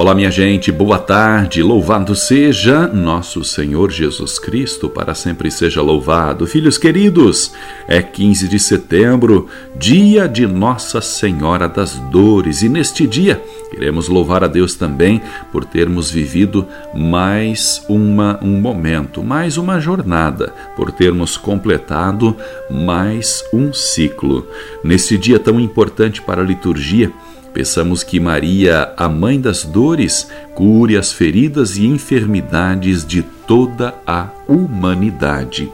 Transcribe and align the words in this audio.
Olá, 0.00 0.14
minha 0.14 0.30
gente, 0.30 0.72
boa 0.72 0.98
tarde. 0.98 1.62
Louvado 1.62 2.16
seja 2.16 2.86
nosso 2.88 3.44
Senhor 3.44 3.90
Jesus 3.90 4.38
Cristo, 4.38 4.88
para 4.88 5.14
sempre 5.14 5.50
seja 5.50 5.82
louvado. 5.82 6.46
Filhos 6.46 6.78
queridos, 6.78 7.52
é 7.86 8.00
15 8.00 8.48
de 8.48 8.58
setembro, 8.58 9.46
dia 9.76 10.26
de 10.26 10.46
Nossa 10.46 11.02
Senhora 11.02 11.68
das 11.68 11.96
Dores, 12.10 12.62
e 12.62 12.68
neste 12.70 13.06
dia 13.06 13.42
queremos 13.70 14.08
louvar 14.08 14.42
a 14.42 14.46
Deus 14.46 14.74
também 14.74 15.20
por 15.52 15.66
termos 15.66 16.10
vivido 16.10 16.66
mais 16.94 17.84
uma, 17.86 18.40
um 18.42 18.58
momento, 18.58 19.22
mais 19.22 19.58
uma 19.58 19.78
jornada, 19.78 20.54
por 20.76 20.90
termos 20.90 21.36
completado 21.36 22.34
mais 22.70 23.44
um 23.52 23.70
ciclo. 23.70 24.46
Nesse 24.82 25.18
dia 25.18 25.38
tão 25.38 25.60
importante 25.60 26.22
para 26.22 26.40
a 26.40 26.44
liturgia, 26.44 27.12
Peçamos 27.52 28.04
que 28.04 28.20
Maria, 28.20 28.92
a 28.96 29.08
Mãe 29.08 29.40
das 29.40 29.64
Dores, 29.64 30.28
cure 30.54 30.96
as 30.96 31.12
feridas 31.12 31.76
e 31.76 31.86
enfermidades 31.86 33.04
de 33.04 33.22
toda 33.22 33.94
a 34.06 34.28
humanidade. 34.46 35.70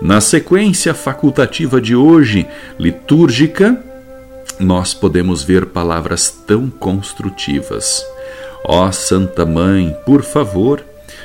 Na 0.00 0.20
sequência 0.20 0.94
facultativa 0.94 1.80
de 1.80 1.96
hoje, 1.96 2.46
litúrgica, 2.78 3.82
nós 4.60 4.94
podemos 4.94 5.42
ver 5.42 5.66
palavras 5.66 6.30
tão 6.46 6.70
construtivas. 6.70 8.04
Ó 8.64 8.90
Santa 8.92 9.44
Mãe, 9.44 9.96
por 10.06 10.22
favor, 10.22 10.84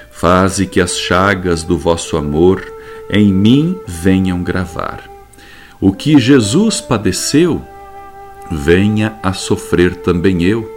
faze 0.10 0.66
que 0.66 0.82
as 0.82 0.98
chagas 0.98 1.64
do 1.64 1.78
vosso 1.78 2.18
amor 2.18 2.62
em 3.10 3.32
mim 3.32 3.78
venham 3.88 4.42
gravar. 4.42 5.04
O 5.80 5.92
que 5.92 6.20
Jesus 6.20 6.80
padeceu, 6.80 7.62
venha 8.52 9.18
a 9.24 9.32
sofrer 9.32 9.96
também 9.96 10.44
eu, 10.44 10.70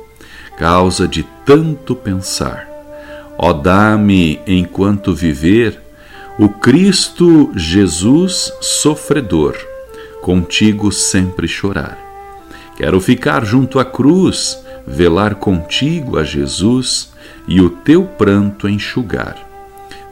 causa 0.56 1.08
de 1.08 1.24
tanto 1.44 1.94
pensar. 1.94 2.68
Ó, 3.36 3.52
dá-me, 3.52 4.40
enquanto 4.46 5.12
viver, 5.12 5.80
o 6.38 6.48
Cristo 6.48 7.50
Jesus 7.54 8.52
sofredor, 8.60 9.56
contigo 10.22 10.92
sempre 10.92 11.48
chorar. 11.48 11.98
Quero 12.76 13.00
ficar 13.00 13.44
junto 13.44 13.78
à 13.78 13.84
cruz, 13.84 14.58
velar 14.86 15.36
contigo 15.36 16.18
a 16.18 16.24
Jesus 16.24 17.12
e 17.48 17.60
o 17.60 17.70
teu 17.70 18.04
pranto 18.04 18.68
enxugar. 18.68 19.36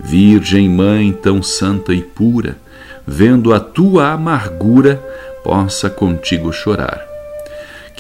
Virgem 0.01 0.69
Mãe 0.69 1.13
tão 1.13 1.43
santa 1.43 1.95
e 1.95 2.03
pura, 2.03 2.57
vendo 3.07 3.53
a 3.53 3.61
tua 3.61 4.11
amargura, 4.13 4.97
possa 5.45 5.89
contigo 5.89 6.53
chorar 6.53 7.12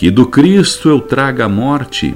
que 0.02 0.10
do 0.10 0.26
Cristo 0.26 0.88
eu 0.88 1.00
traga 1.00 1.44
a 1.44 1.48
morte, 1.48 2.12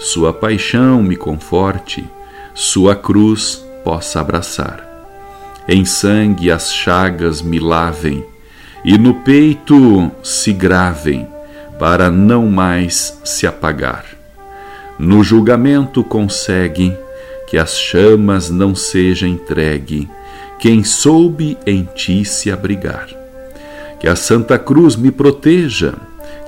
sua 0.00 0.32
paixão 0.32 1.00
me 1.00 1.14
conforte, 1.14 2.04
sua 2.52 2.96
cruz 2.96 3.64
possa 3.84 4.20
abraçar. 4.20 4.84
Em 5.68 5.84
sangue 5.84 6.50
as 6.50 6.74
chagas 6.74 7.40
me 7.40 7.60
lavem 7.60 8.24
e 8.84 8.98
no 8.98 9.14
peito 9.22 10.10
se 10.20 10.52
gravem 10.52 11.28
para 11.78 12.10
não 12.10 12.48
mais 12.48 13.16
se 13.24 13.46
apagar. 13.46 14.04
No 14.98 15.22
julgamento 15.22 16.02
consegue 16.02 16.92
que 17.46 17.56
as 17.56 17.78
chamas 17.78 18.50
não 18.50 18.74
seja 18.74 19.28
entregue 19.28 20.10
quem 20.58 20.82
soube 20.82 21.56
em 21.64 21.88
ti 21.94 22.24
se 22.24 22.50
abrigar. 22.50 23.06
Que 24.00 24.08
a 24.08 24.16
Santa 24.16 24.58
Cruz 24.58 24.96
me 24.96 25.12
proteja 25.12 25.94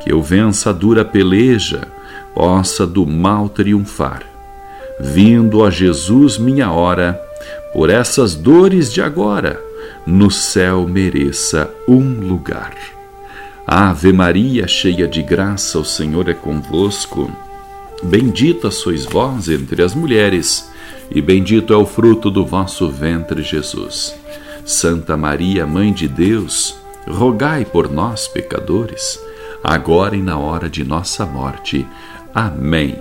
que 0.01 0.11
eu 0.11 0.23
vença 0.23 0.71
a 0.71 0.73
dura 0.73 1.05
peleja, 1.05 1.87
possa 2.35 2.87
do 2.87 3.07
mal 3.07 3.49
triunfar. 3.49 4.23
Vindo 4.99 5.65
a 5.65 5.71
Jesus 5.71 6.39
minha 6.39 6.71
hora, 6.71 7.21
por 7.73 7.91
essas 7.91 8.35
dores 8.35 8.93
de 8.93 9.01
agora, 9.01 9.61
no 10.07 10.31
céu 10.31 10.87
mereça 10.89 11.71
um 11.87 12.21
lugar. 12.21 12.75
Ave 13.67 14.13
Maria, 14.13 14.67
cheia 14.67 15.07
de 15.07 15.23
graça, 15.23 15.79
o 15.79 15.85
Senhor 15.85 16.29
é 16.29 16.35
convosco. 16.35 17.31
Bendita 18.03 18.71
sois 18.71 19.05
vós 19.05 19.49
entre 19.49 19.83
as 19.83 19.95
mulheres, 19.95 20.71
e 21.11 21.21
bendito 21.21 21.73
é 21.73 21.77
o 21.77 21.87
fruto 21.87 22.31
do 22.31 22.45
vosso 22.45 22.89
ventre, 22.89 23.43
Jesus. 23.43 24.15
Santa 24.65 25.17
Maria, 25.17 25.67
Mãe 25.67 25.93
de 25.93 26.09
Deus, 26.09 26.77
rogai 27.07 27.65
por 27.65 27.91
nós, 27.91 28.27
pecadores 28.27 29.21
agora 29.63 30.17
e 30.17 30.23
na 30.23 30.39
hora 30.39 30.69
de 30.69 30.85
nossa 30.85 31.25
morte. 31.27 31.87
Amém. 32.35 32.97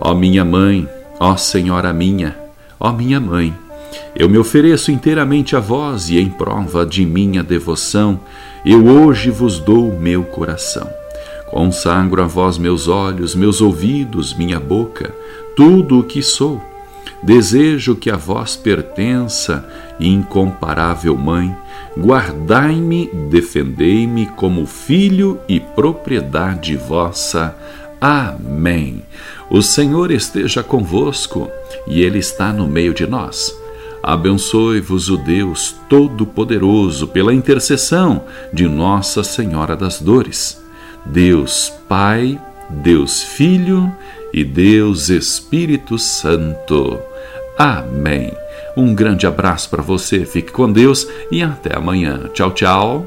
Ó 0.00 0.14
minha 0.14 0.44
mãe, 0.44 0.88
ó 1.18 1.36
Senhora 1.36 1.92
minha, 1.92 2.36
ó 2.78 2.92
minha 2.92 3.18
mãe, 3.18 3.54
eu 4.14 4.28
me 4.28 4.38
ofereço 4.38 4.90
inteiramente 4.90 5.56
a 5.56 5.60
vós 5.60 6.08
e 6.08 6.18
em 6.18 6.28
prova 6.28 6.84
de 6.84 7.04
minha 7.04 7.42
devoção, 7.42 8.20
eu 8.64 8.86
hoje 8.86 9.30
vos 9.30 9.58
dou 9.58 9.98
meu 9.98 10.24
coração. 10.24 10.88
Consagro 11.50 12.22
a 12.22 12.26
vós 12.26 12.58
meus 12.58 12.88
olhos, 12.88 13.34
meus 13.34 13.60
ouvidos, 13.60 14.34
minha 14.34 14.60
boca, 14.60 15.14
tudo 15.56 16.00
o 16.00 16.04
que 16.04 16.22
sou. 16.22 16.62
Desejo 17.22 17.96
que 17.96 18.10
a 18.10 18.16
vós 18.16 18.56
pertença, 18.56 19.68
incomparável 19.98 21.16
Mãe, 21.16 21.54
guardai-me, 21.98 23.10
defendei-me 23.28 24.26
como 24.26 24.66
filho 24.66 25.40
e 25.48 25.58
propriedade 25.58 26.76
vossa. 26.76 27.56
Amém. 28.00 29.02
O 29.50 29.60
Senhor 29.62 30.12
esteja 30.12 30.62
convosco 30.62 31.50
e 31.86 32.02
Ele 32.02 32.18
está 32.18 32.52
no 32.52 32.68
meio 32.68 32.94
de 32.94 33.06
nós. 33.06 33.52
Abençoe-vos 34.00 35.10
o 35.10 35.16
Deus 35.16 35.74
Todo-Poderoso 35.88 37.08
pela 37.08 37.34
intercessão 37.34 38.24
de 38.52 38.68
Nossa 38.68 39.24
Senhora 39.24 39.76
das 39.76 40.00
Dores. 40.00 40.62
Deus 41.04 41.72
Pai, 41.88 42.40
Deus 42.70 43.22
Filho 43.22 43.92
e 44.32 44.44
Deus 44.44 45.08
Espírito 45.08 45.98
Santo. 45.98 47.07
Amém. 47.58 48.32
Um 48.76 48.94
grande 48.94 49.26
abraço 49.26 49.68
para 49.68 49.82
você, 49.82 50.24
fique 50.24 50.52
com 50.52 50.70
Deus 50.70 51.08
e 51.32 51.42
até 51.42 51.76
amanhã. 51.76 52.30
Tchau, 52.32 52.52
tchau. 52.52 53.06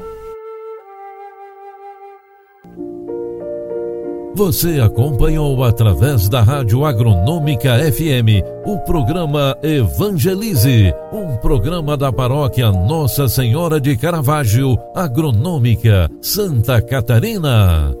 Você 4.34 4.80
acompanhou 4.80 5.62
através 5.62 6.28
da 6.28 6.42
Rádio 6.42 6.84
Agronômica 6.86 7.78
FM 7.92 8.42
o 8.64 8.78
programa 8.78 9.56
Evangelize, 9.62 10.92
um 11.12 11.36
programa 11.36 11.96
da 11.98 12.10
paróquia 12.10 12.70
Nossa 12.72 13.28
Senhora 13.28 13.78
de 13.78 13.94
Caravaggio, 13.96 14.78
Agronômica, 14.94 16.10
Santa 16.22 16.80
Catarina. 16.80 17.94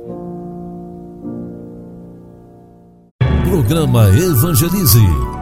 Programa 3.44 4.08
Evangelize. 4.08 5.31